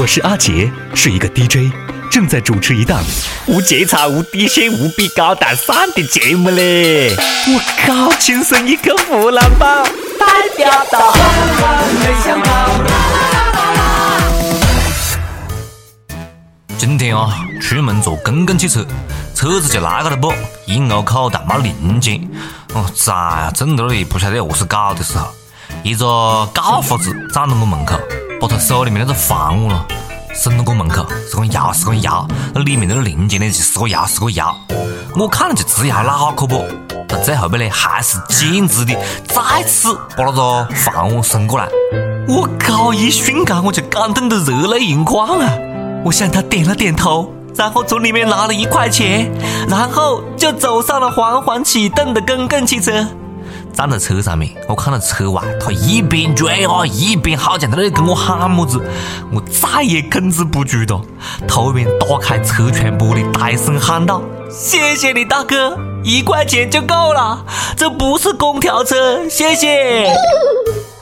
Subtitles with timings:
[0.00, 1.74] 我是阿杰，是一个 DJ，
[2.08, 3.02] 正在主持一档
[3.48, 7.16] 无节操、无底线、无比高大上的节目嘞！
[7.48, 9.82] 我靠，亲生一个湖南宝，
[10.16, 11.12] 代表到。
[16.78, 18.86] 今天啊，出门坐公共汽车，
[19.34, 20.32] 车子就那个了不，
[20.64, 22.20] 一路口袋没零件，
[22.72, 25.26] 哦，咋整到那里不晓得何是搞的时候，
[25.82, 27.98] 一个高胡子站到我门口，
[28.40, 29.84] 把他手里面那个房屋咯
[30.34, 34.56] 伸到我门口，是个摇是个摇，那里面那个零件呢就是个摇是个摇，
[35.16, 36.64] 我看了就直摇脑壳不，
[37.08, 38.94] 他最后边呢还是径直的
[39.26, 41.66] 再次把那个房屋伸过来，
[42.28, 45.52] 我靠，一瞬间我就感动得热泪盈眶啊！
[46.04, 49.28] 我向他点了点头，然后从里面拿了一块钱，
[49.68, 53.04] 然后就走上了缓缓启动的公共汽车。
[53.78, 58.82] 站在车上面，我看到车外他一边追啊，一边好像在那里跟我喊么子，
[59.30, 61.00] 我再也控制不住了，
[61.46, 67.44] 头边打开车窗玻璃，大声喊道：“谢谢你大哥，一块钱就够了，
[67.76, 70.12] 这不是空调车，谢谢。”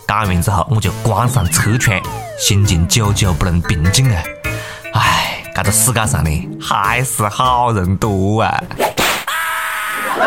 [0.06, 1.98] 讲完之后，我就关上车窗，
[2.38, 4.22] 心情久久不能平静啊。
[4.92, 8.62] 唉，这个世界上呢，还是好人多啊！
[10.18, 10.22] 各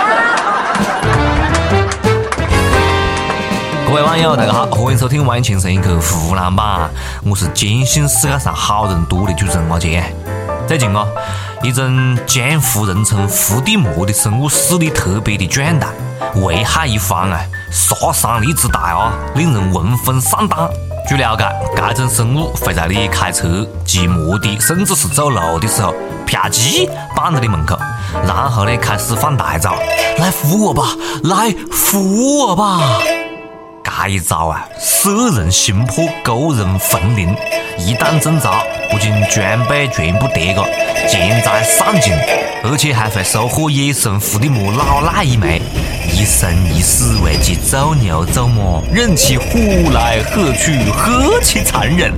[4.00, 6.90] 各位网友，大家好，欢迎收听《万青声一刻湖南版》，
[7.30, 10.02] 我是坚信世界上好人多的主持人阿杰。
[10.66, 11.06] 最近啊，
[11.62, 15.90] 一种江湖人称伏地魔的生物势力特别的壮大，
[16.36, 20.58] 危害一方啊，杀伤力之大啊，令人闻风丧胆。
[21.06, 25.94] 据了解，该种生物会在你开车、骑摩的，甚至是走路的时候，
[26.26, 27.78] 啪叽绊到你门口，
[28.26, 29.76] 然后呢开始放大招，
[30.20, 30.84] 来扶我吧，
[31.24, 32.80] 来扶我吧。
[34.02, 37.36] 这一招啊，摄人心魄，勾人魂灵。
[37.78, 40.64] 一旦中招，不仅装备全部叠个，
[41.08, 42.14] 钱财散尽，
[42.64, 45.62] 而且还会收获野生伏地魔老赖一枚。
[46.12, 52.14] 一生一死为其走牛走马，任其呼来喝去，何其残忍！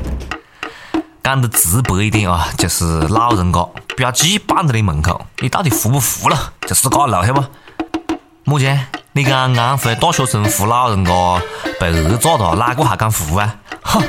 [1.24, 3.68] 讲的直白一点啊，就是老人家
[3.98, 6.54] 标记绊在你门口，你到底服不服了？
[6.68, 7.44] 就自个路，晓不？
[8.44, 8.66] 么子？
[9.14, 11.12] 你讲安徽大学生扶老人家
[11.80, 13.56] 被讹诈了，哪个还敢扶啊？
[13.84, 14.02] 哈，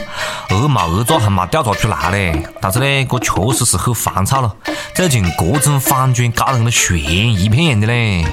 [0.49, 2.47] 讹没讹诈还没调查出来嘞。
[2.61, 4.55] 但是呢，这确实是很烦躁了。
[4.95, 8.25] 最近各种反转搞得跟悬一片样的嘞。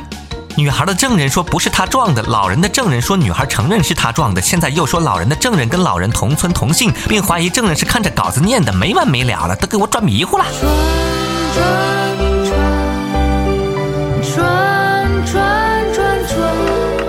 [0.55, 10.45] 女孩的证人说不是她撞的，老人的证人说女孩承认是她撞的，现在又说老人的证人跟老人同村同姓，并怀疑证人是看着稿子念的，没完没了了，都给我转迷糊了。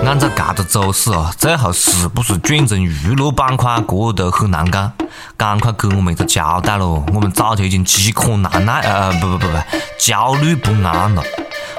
[0.03, 4.91] 按照这个走势啊，最后是不是转成娱乐板块，这都很难讲。
[5.37, 7.03] 赶快给我们一个交代喽！
[7.13, 9.57] 我们早就已经饥渴难耐，呃，不不不不，
[9.99, 11.23] 焦虑不安了。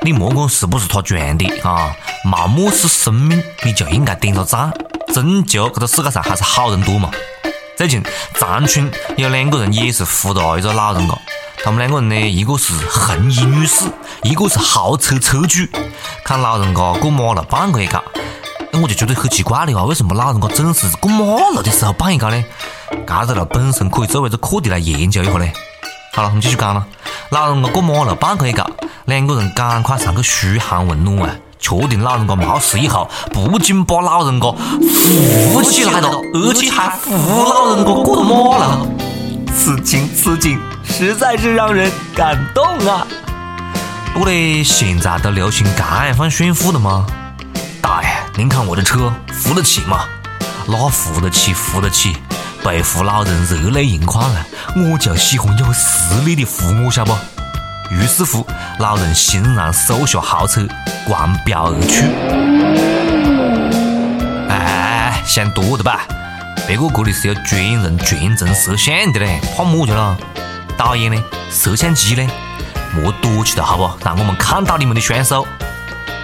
[0.03, 1.93] 你莫管是不是他撞的啊，
[2.25, 4.73] 没漠视生命，你就应该点个赞，
[5.13, 7.11] 终究这个世界上还是好人多嘛。
[7.77, 8.03] 最近
[8.39, 11.15] 长春有两个人也是扶了一个老人家。
[11.65, 13.85] 他们两个人呢，一个是红衣女士，
[14.25, 15.61] 一个是豪车车主。
[16.25, 18.03] 看老人家过马路绊过一跤，
[18.73, 22.45] 我就觉得很奇怪的啊，为什么老人家总是过马路的时候绊一跤呢？
[23.07, 25.53] 这个了本身可以作为一个课题来研究一下嘞。
[26.13, 26.85] 好了，我们继续讲了。
[27.31, 28.69] 老人家过马路绊过一跤，
[29.05, 37.13] 两个人赶快上去嘘寒问暖啊，确定老人家没事以后，不仅把老人家扶起来了，而且还扶
[37.45, 38.89] 老人家过马路，
[39.57, 40.59] 此情此景。
[40.93, 43.07] 实在是让人感动啊！
[44.13, 47.07] 不过呢，现在都流行这样放炫富的吗？
[47.81, 50.05] 大爷，您看我的车扶得起吗？
[50.67, 52.15] 那扶得起，扶得起。
[52.63, 54.47] 被扶老人热泪盈眶啊！
[54.77, 57.17] 我就喜欢有实力的扶我，晓不？
[57.91, 58.47] 于是乎，
[58.79, 60.69] 老人欣然收下豪车，
[61.09, 62.05] 狂飙而去。
[64.51, 66.03] 哎，想多了吧？
[66.67, 70.17] 别个这里是有专人全程摄像的嘞，怕么子了？
[70.77, 71.23] 导演呢？
[71.51, 72.29] 摄像机呢？
[72.95, 73.91] 莫躲起来好不？
[74.05, 75.47] 让我们看到你们的双手。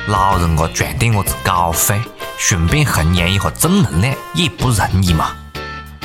[0.08, 2.00] 老人家赚点我子稿费，
[2.38, 5.32] 顺便弘扬一下正能量，也不容易嘛。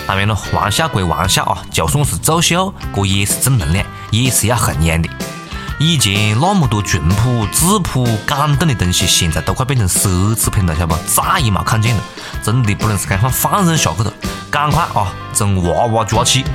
[0.05, 5.09] 当然了，玩笑归玩笑啊，就算是作秀，这也是正能量，也是要弘扬的。
[5.79, 10.95] 以前那么多淳朴、质朴、感动的东西，现在都快变成奢侈品了，晓不？
[11.07, 12.03] 再也没看见了，
[12.43, 14.13] 真的不能是这样放任下去了。
[14.51, 16.45] 赶快啊，从娃娃抓起。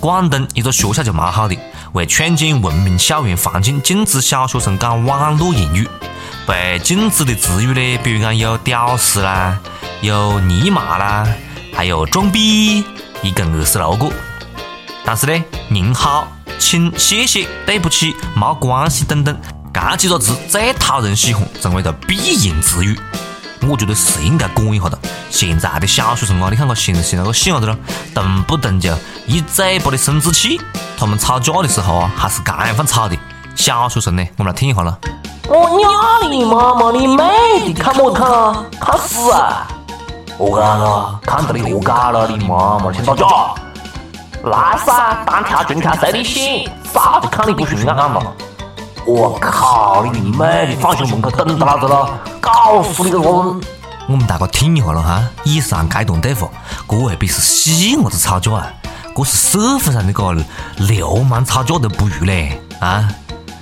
[0.00, 1.56] 广东一个学校就蛮好的，
[1.92, 5.88] 为创建文明校园环境，禁止小学生讲网络言语。
[6.46, 9.58] 被禁止的词语呢，比如讲有屌丝啦，
[10.00, 11.26] 有尼玛啦，
[11.74, 12.84] 还有装逼，
[13.22, 14.10] 一共二十六个。
[15.04, 16.28] 但是呢，您好、
[16.58, 19.36] 请、谢谢、对不起、没关系等等，
[19.74, 22.98] 这几个字最讨人喜欢，成为了必应词语。
[23.66, 24.98] 我觉得是应该管一下的。
[25.30, 27.76] 现在的小学生啊，你看个形式那个细伢子咯，
[28.14, 28.92] 动不动就
[29.26, 30.60] 一嘴巴的生殖器。
[30.96, 33.16] 他们吵架的时候啊，还是这样吵的。
[33.54, 34.96] 小学生呢，我们来听一下了。
[35.48, 38.64] 我娘的妈妈你妹的，看么看啊？
[38.80, 39.66] 看死啊！
[40.38, 41.18] 何干了？
[41.22, 42.28] 看到你何干了？
[42.28, 43.26] 你妈妈先打架？
[44.44, 48.22] 来噻，单挑群挑随你选，早就看你不顺眼嘛！
[49.08, 53.58] 我靠，你妹的，放学门口等到老子了，搞死你个我！
[54.06, 56.46] 我们大家听一下了哈，以上这段对话，
[56.86, 58.70] 这未必是细伢子吵架啊，
[59.16, 60.36] 这是社会上的个
[60.76, 63.08] 流氓吵架都不如嘞啊！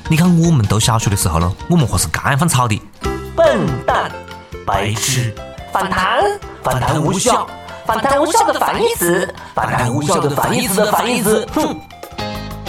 [0.08, 2.82] 你看我们读小学的时候呢，我们还是这样放吵的。
[3.36, 4.10] 笨蛋，
[4.66, 5.32] 白痴，
[5.72, 6.24] 反弹，
[6.64, 7.46] 反弹无效，
[7.86, 11.78] 反弹无效的反义词，反弹无效的反义词的反义词，哼！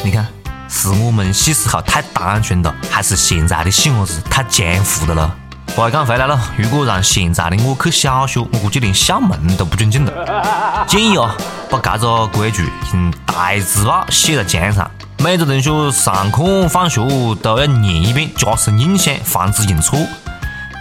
[0.04, 0.28] 你看，
[0.70, 5.34] 是我们小时候太单纯了，还是现在的小伢子太江湖的了？
[5.76, 10.86] 话讲回来了，如果让现在的我去小学，我估计连校门都不准进了。
[10.88, 11.36] 建议啊，
[11.70, 14.90] 把这个规矩用大字报写在墙上。
[15.20, 17.02] 每个同学上课放学
[17.42, 20.00] 都要念一遍，加深印象，防止认错。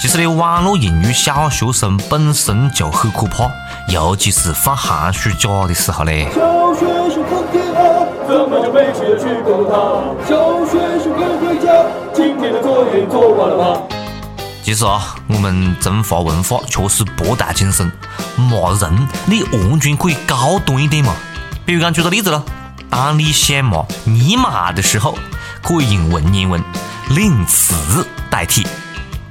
[0.00, 3.50] 其实呢，网络英语小学生本身就很可怕，
[3.88, 6.12] 尤其是放寒暑假的时候呢。
[6.34, 7.95] 小学是风天啊，
[8.28, 10.26] 怎么就没去去过他？
[10.28, 11.72] 小学是该回家，
[12.12, 13.82] 今天的作业做完了吗？
[14.64, 17.90] 其实啊，我们中华文化确实博大精深，
[18.36, 21.14] 骂人你完全可以高端一点嘛。
[21.64, 22.42] 比如讲，举个例子咯。
[22.90, 25.16] 当你想骂你妈的时候，
[25.62, 26.60] 可以用文言文
[27.10, 28.66] 令词代替，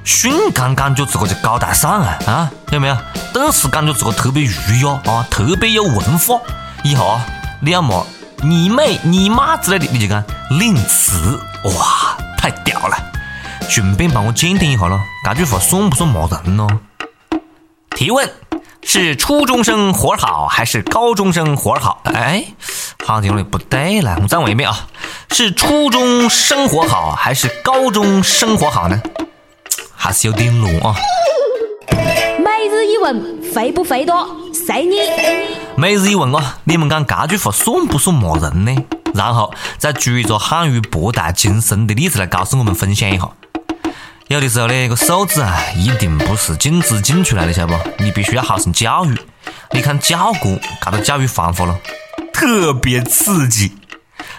[0.04, 2.96] 瞬间感觉自个就高大上啊啊，有没有？
[3.34, 6.40] 顿时感觉自个特别儒雅啊，特别有文化。
[6.82, 7.26] 以后啊
[7.60, 8.02] 你要骂
[8.42, 12.96] 你妹、你妈之类的，你就讲领词，哇，太屌了！
[13.68, 16.66] 顺便帮我鉴定一下咯，这句话算不算骂人呢？
[17.90, 18.30] 提问。
[18.88, 22.02] 是初中生活好还是高中生活好？
[22.04, 22.44] 哎，
[23.04, 24.86] 好像有点不对了，我们再问一遍啊！
[25.32, 29.02] 是初中生活好还是高中生活好呢？
[29.96, 30.94] 还是有点乱啊！
[32.68, 34.26] 每日一问，肥不肥多？
[34.52, 34.96] 随你。
[35.76, 38.74] 每日一问啊，你们讲这句话算不算骂人呢？
[39.14, 43.28] 然后再举一个汉语博大精深的例子来告诉我们分享一下。
[44.26, 48.02] 有的时候呢，个数字啊，一定不是镜子镜出来的，晓得不？
[48.02, 49.16] 你必须要好生教育。
[49.70, 51.78] 你看教国这个教育方法了，
[52.32, 53.76] 特别刺激。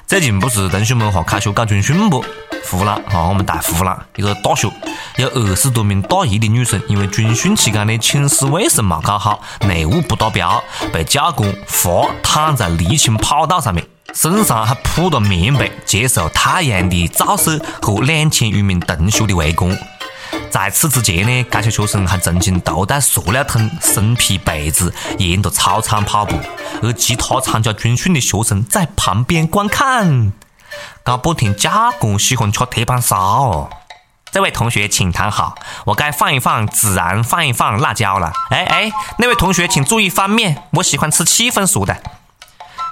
[0.05, 2.25] 最近不是同学们哈开学搞军训不？
[2.69, 4.69] 湖南啊，我们大湖南一个大学，
[5.17, 10.61] 有二十多名大一的女生，因为军训期间呢寝室卫生没搞好，内务不达标，
[10.91, 13.85] 被教官罚躺在沥青跑道上面。
[14.13, 19.77] 身上还铺了棉被，接受太阳的照射和两千余名同学的围观。
[20.49, 26.35] 在此之前呢，这些学生还曾经头戴塑料桶、身披被子，沿着操场跑步，
[26.81, 30.33] 而其他参加军训的学生在旁边观看。
[31.03, 33.69] 搞半天，教官喜欢吃铁板烧。
[34.31, 38.33] 这位同学，请躺好，我该放一放孜然，放一放辣椒了。
[38.49, 41.97] 哎哎，那位同学，请注意翻面，我喜欢吃七分熟的。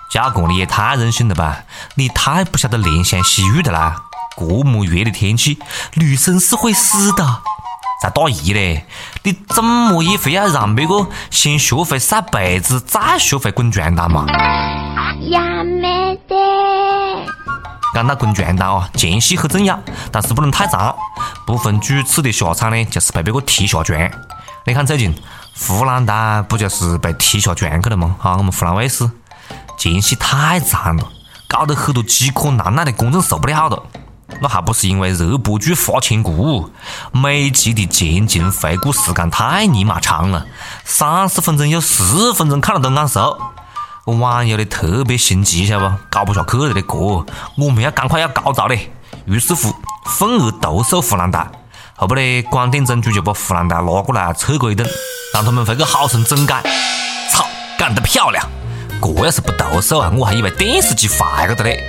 [0.10, 1.64] 教官，你也太任性了吧！
[1.96, 4.04] 你太不晓得怜香惜玉的啦。
[4.38, 5.60] 这么热的天气，
[5.96, 7.42] 女生是会死的。
[8.01, 8.86] 在大一嘞，
[9.24, 14.25] 你怎么也非要让别个先学会晒被子，再学会滚床单嘛？
[15.30, 16.85] 呀没得。
[17.96, 19.80] 讲到滚床单啊，前戏很重要，
[20.12, 20.94] 但是不能太长，
[21.48, 23.98] 不分主次的下场呢，就是被别个踢下床。
[24.66, 25.16] 你看最近
[25.58, 28.18] 湖南台不就是被踢下床去了吗？
[28.22, 29.10] 啊，我们湖南卫视。
[29.78, 31.08] 前戏太长了，
[31.48, 33.82] 搞得很多饥渴难耐的观众受不了了。
[34.42, 36.70] 那还不是因为热播剧花千骨，
[37.14, 40.46] 每集的前情回顾时间太尼玛长了，
[40.84, 43.40] 三十分钟有十分钟看了都眼熟。
[44.05, 45.95] 网友的特别心急，晓得不？
[46.12, 47.25] 搞不下去了的这，
[47.57, 48.91] 我们要赶快要高潮嘞！
[49.25, 49.74] 于是乎，
[50.05, 51.47] 愤而投诉湖南台。
[51.95, 54.88] 后不呢，广电总局就把湖南台拉过来测过一顿，
[55.33, 56.62] 让他们回去好生整改。
[57.31, 57.47] 操，
[57.79, 58.47] 干得漂亮！
[59.01, 61.83] 这要是不投诉啊，我还以为电视机坏了的嘞。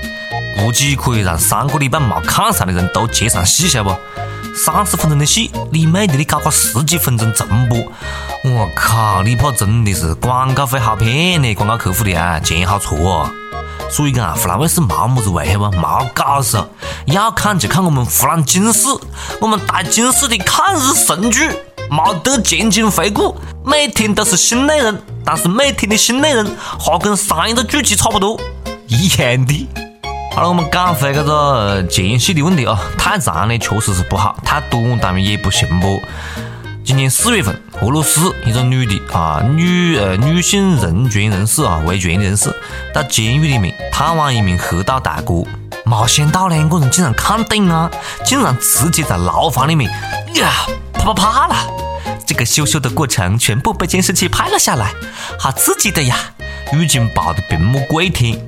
[0.59, 4.01] 估计可以让三个礼拜没看上的人都接上戏，晓得不？
[4.57, 7.79] 三十分钟的戏，你妹的，你搞个十几分钟重播，
[8.43, 11.55] 我靠，你怕真的是广告费好骗呢？
[11.55, 13.31] 广告客户的啊，钱好哦。
[13.91, 15.77] 所以讲啊，湖南卫视没么子味，晓得不？
[15.77, 16.67] 没搞头，
[17.05, 18.89] 要看就看我们湖南经视，
[19.43, 21.51] 我们大经视的抗日神剧，
[21.91, 24.99] 没得前情回顾，每天都是新内容。
[25.23, 26.47] 但是每天的新内容，
[26.79, 28.41] 哈跟上一个剧集差不多，
[28.89, 29.86] 一样的。
[30.37, 35.99] 好了，我们讲回这个前戏的问题啊，太长呢确实是不好，太短当然也不行不。
[36.85, 42.55] 今年四月份，俄罗斯一个女的啊，女呃女性人权人士啊，维权人士，
[42.93, 45.43] 到监狱里面探望一名黑道大哥，
[45.87, 47.91] 没想到两个人竟然看顶啊，
[48.23, 49.91] 竟然直接在牢房里面
[50.35, 50.53] 呀
[50.93, 51.57] 啪啪啪了。
[52.27, 54.93] 这个羞羞的过程全部被监视器拍了下来，
[55.39, 56.15] 好刺激的呀！
[56.75, 58.39] 狱警抱的屏幕跪舔，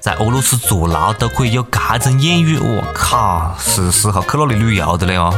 [0.00, 5.34] 在俄罗斯坐牢都可以有这种艳遇，我靠，是时候去那里旅游的了哟。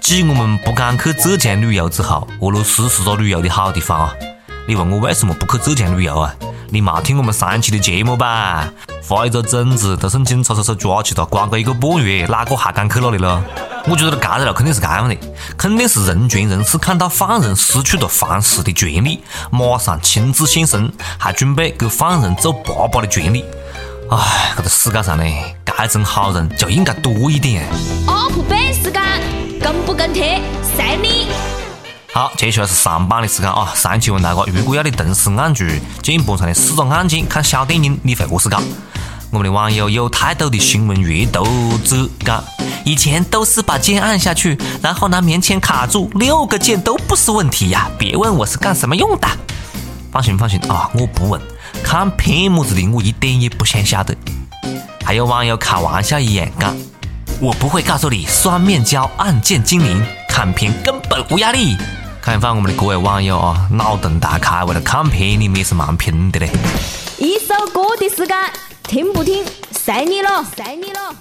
[0.00, 4.14] 继我们不敢去浙江旅游之后，俄罗斯是个旅游的好地方啊！
[4.66, 6.34] 你问我为什么不去浙江旅游啊？
[6.70, 8.68] 你没听我们上期的节目吧？
[9.00, 13.40] 发一个种子都送警察叔叔抓起了，关个一个半月，哪个还敢去那里了？
[13.86, 15.16] 我觉得这个了肯定是这样的，
[15.56, 19.22] 肯定是人权人士看到犯人失去了犯事的权利，
[19.52, 23.44] 马上亲自现身，还准备给犯人做爸爸的权利。
[24.16, 25.24] 唉，这个世界上呢，
[25.64, 27.66] 这种好人就应该多一点。
[28.06, 29.02] up 班时间。
[29.60, 31.28] 跟不跟贴，随你。
[32.12, 33.72] 好，接下来是上班的时间啊！
[33.74, 35.64] 上期问大家，如果要你同时按住
[36.02, 38.60] 键盘上的四个按键看小电影，你会何是搞？
[39.30, 41.44] 我们的网友有太多的新闻阅读
[41.78, 42.44] 者讲，
[42.84, 47.90] 以前都是把键按下去，然后拿棉签卡住，六个键都不是问题呀！
[47.98, 49.26] 别问我是干什么用的。
[50.12, 51.40] 放心放心啊，我不问，
[51.84, 54.16] 看片么子的我一点也不想晓得。
[55.04, 56.74] 还有网友开玩笑一样讲。
[57.40, 61.76] 我不会告诉你，双面胶按键精灵，看片根本无压力。
[62.22, 66.50] 看翻我们的各位网友啊，脑洞大开，为了看片你们也是蛮拼的嘞。
[67.18, 68.36] 一首歌的时间，
[68.84, 71.14] 听不听，随你了，随你了。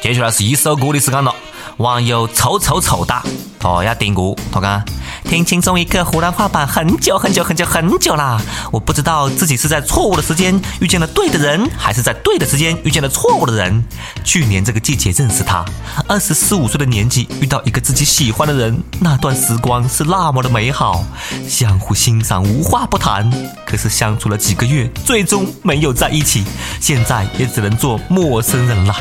[0.00, 1.34] 接下来是一首歌的时间了，
[1.76, 3.22] 网友臭臭臭哒，
[3.60, 4.82] 他要点歌，他讲。
[5.28, 8.40] 听轻松一刻湖南话版很久很久很久很久啦！
[8.70, 13.84] 我不知道自己是在错误的时间遇见了对的人，还是在对的时间遇见了错误的人。
[14.24, 15.64] 去年这个季节认识他，
[16.06, 21.04] 二十四五岁的年纪遇到一个自己喜欢的人，那段时光是那么的美好，
[21.48, 23.28] 相互欣赏无话不谈。
[23.66, 26.44] 可是相处了几个月，最终没有在一起，
[26.80, 28.94] 现在也只能做陌生人了。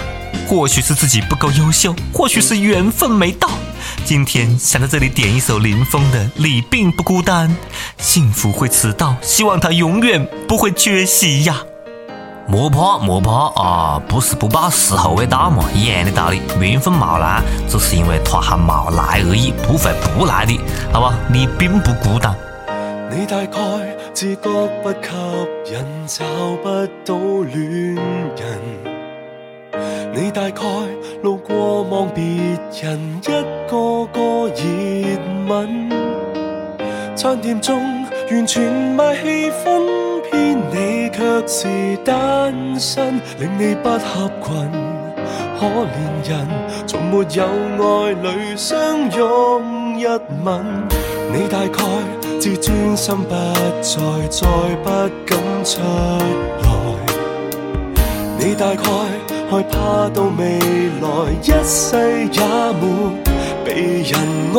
[0.48, 3.48] 或许是自己不够优秀，或许是缘分没到。
[4.06, 7.50] 今天想在这里点一首林峰的《你并不孤单》，
[7.98, 11.64] 幸福会迟到，希望它永远不会缺席呀。
[12.48, 16.40] 莫怕莫怕啊，不是不报，时候未到嘛，一样的道理。
[16.62, 20.56] 缘分没来，只是因为他还没来而已，不会不来的，
[20.94, 21.18] 好吧？
[21.28, 22.36] 你并不孤单。
[23.10, 23.60] 你大概
[24.14, 26.24] 自觉不吸引，找
[26.62, 26.70] 不
[27.04, 27.18] 到
[27.52, 28.96] 恋人。
[30.14, 30.62] 你大概
[31.26, 33.26] 路过望别人一
[33.68, 34.62] 个个热
[35.48, 35.90] 吻，
[37.16, 37.82] 餐店中
[38.30, 38.62] 完全
[38.96, 44.72] 卖气氛，偏你却是单身，令你不合群。
[45.60, 46.48] 可怜人
[46.86, 47.44] 从没有
[47.82, 48.78] 爱侣相
[49.18, 50.64] 拥一吻，
[51.34, 51.84] 你大概
[52.40, 53.34] 自尊心不
[53.82, 54.48] 再，再
[54.84, 54.90] 不
[55.26, 55.82] 敢出
[56.62, 56.68] 来，
[58.38, 59.35] 你大概。
[59.50, 60.60] 害怕到未
[61.02, 61.08] 来
[61.42, 61.96] 一世
[62.32, 62.42] 也
[62.82, 62.84] 没
[63.64, 64.14] 被人
[64.56, 64.58] 爱，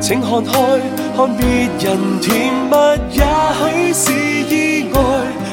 [0.00, 0.52] 请看开，
[1.14, 1.46] 看别
[1.78, 2.74] 人甜蜜，
[3.12, 3.22] 也
[3.54, 4.12] 许是
[4.54, 4.98] 意外，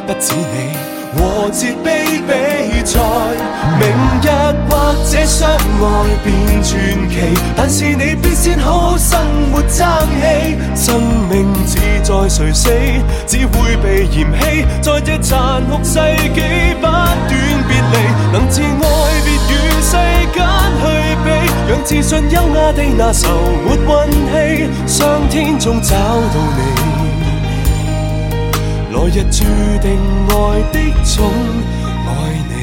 [0.08, 0.95] 不止你。
[1.15, 3.00] 和自卑比赛，
[3.79, 3.88] 明
[4.22, 4.27] 日
[4.69, 5.53] 或者相爱
[6.24, 6.27] 变
[6.62, 7.13] 传奇，
[7.55, 9.19] 但是你必先好生
[9.51, 9.88] 活争
[10.22, 10.57] 气。
[10.75, 12.69] 生命只在谁死，
[13.25, 16.00] 只会被嫌弃，在这残酷世
[16.34, 16.41] 纪
[16.79, 17.17] 不断
[17.67, 17.95] 别离，
[18.34, 18.65] 能自爱
[19.24, 19.91] 别与世
[20.34, 20.38] 间
[20.81, 20.84] 去
[21.24, 21.27] 比，
[21.69, 23.29] 让自信优雅地拿愁
[23.65, 27.14] 没运气，上天总找到你。
[29.06, 29.44] 来日注
[29.84, 30.34] 定爱
[30.74, 31.30] 的总
[32.08, 32.10] 爱
[32.50, 32.54] 你。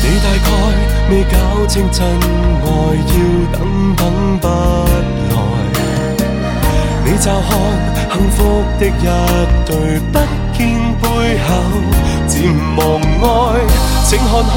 [0.00, 0.48] 你大概
[1.10, 1.34] 未搞
[1.66, 3.12] 清真爱，要
[3.52, 3.58] 等
[3.96, 4.00] 等
[4.38, 5.36] 不来。
[7.04, 7.50] 你乍看
[8.12, 8.38] 幸福
[8.78, 8.90] 的一
[9.66, 9.74] 对，
[10.12, 10.14] 不
[10.56, 10.58] 见
[11.02, 11.04] 背
[11.40, 11.48] 后
[12.28, 12.36] 渐
[12.76, 12.78] 忘
[13.24, 13.26] 爱。
[14.04, 14.56] 请看开。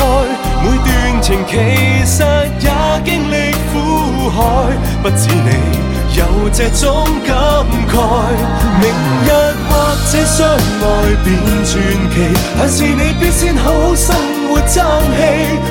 [0.63, 0.87] 每段
[1.23, 1.51] 情其
[2.05, 2.21] 实
[2.59, 2.69] 也
[4.31, 4.37] 海，
[5.03, 5.49] 不止你
[6.17, 6.19] 有
[6.51, 7.35] 这种感
[7.87, 7.93] 慨。
[8.79, 8.83] 明
[9.25, 9.29] 日
[9.69, 9.71] 或
[10.11, 10.83] 者相爱
[11.23, 11.27] 变
[11.65, 11.71] 传
[12.11, 12.15] 奇，
[12.57, 14.15] 但是你必先好好生
[14.47, 14.75] 活争
[15.15, 15.19] 气。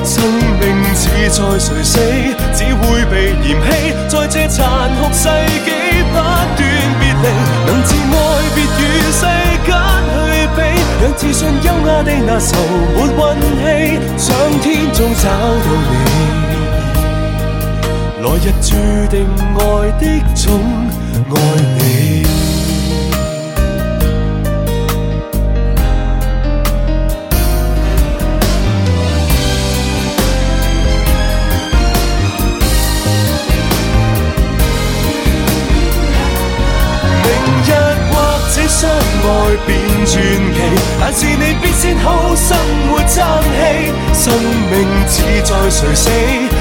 [0.03, 0.23] 生
[0.59, 0.61] 命
[0.93, 1.93] 似在谁死，
[2.53, 3.13] 只会被
[3.43, 3.69] 嫌弃。
[4.07, 4.59] 在这残
[4.95, 5.29] 酷世
[5.65, 5.69] 纪
[6.03, 6.19] 不断
[6.57, 7.25] 别离，
[7.65, 8.15] 能自爱
[8.55, 9.21] 别与世
[9.65, 9.69] 间
[10.15, 10.17] 去
[10.55, 10.57] 比。
[11.01, 12.49] 让自信优雅地拿愁
[12.95, 14.27] 没运气，上
[14.61, 15.93] 天中找到你，
[18.21, 18.75] 来日注
[19.09, 20.59] 定爱的总。
[21.33, 22.40] 爱你。
[39.65, 40.59] 變傳奇，
[40.99, 42.57] 但是你必先好生
[42.89, 43.91] 活爭氣。
[44.13, 44.33] 生
[44.69, 46.09] 命只在誰死，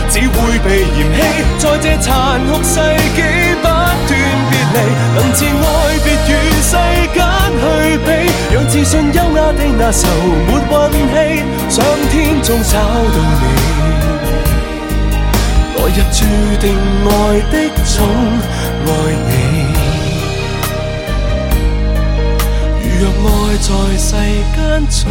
[0.08, 1.18] 只會被嫌棄。
[1.58, 2.08] 在這殘
[2.46, 2.78] 酷世
[3.16, 3.18] 紀
[3.60, 4.10] 不斷
[4.50, 4.76] 別離，
[5.16, 6.72] 能自愛別與世
[7.14, 7.18] 間
[7.60, 7.62] 去
[8.04, 8.08] 比，
[8.54, 10.08] 讓自信優雅的那愁
[10.46, 10.72] 沒運
[11.12, 13.44] 氣，上天中找到你。
[15.76, 16.18] 来日注
[16.60, 16.64] 定
[17.04, 17.10] 愛
[17.50, 17.54] 的
[17.84, 18.06] 總
[18.86, 18.88] 愛
[19.28, 19.69] 你。
[23.00, 24.12] 若爱在世
[24.54, 25.10] 间重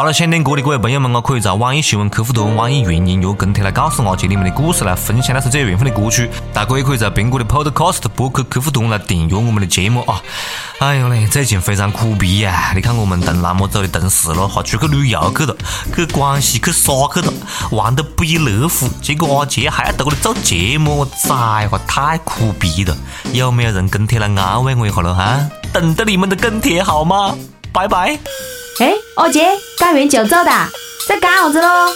[0.00, 6.30] 好了，想听歌的各位朋友们啊，可以在网易新闻客户端、网易云音乐跟帖来告诉阿杰你们的故事，来分享那是最有缘分的歌曲。
[6.54, 10.22] 大家也可以在苹果的 Podcast 播客客户端来订阅我们的节目啊。
[10.78, 12.72] 哎呦嘞，最近非常苦逼呀！
[12.74, 15.54] 你看我们同那么走的同事了，还出去旅游去了，
[15.94, 17.30] 去广西去耍去了，
[17.70, 18.88] 玩得不亦乐乎。
[19.02, 22.96] 结果阿杰还要在这里做节目，我崽话太苦逼了。
[23.34, 25.46] 有没有人跟帖来安慰我一下了哈？
[25.74, 27.36] 等着你们的跟帖好吗？
[27.70, 28.18] 拜拜。
[28.80, 29.46] 哎，二姐，
[29.76, 30.50] 干完就走的，
[31.06, 31.94] 在干啥子喽？